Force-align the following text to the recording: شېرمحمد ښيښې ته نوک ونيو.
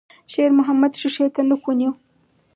شېرمحمد 0.31 0.91
ښيښې 0.99 1.27
ته 1.35 1.41
نوک 1.49 1.63
ونيو. 1.67 1.91